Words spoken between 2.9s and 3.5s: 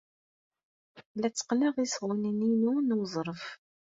weẓref.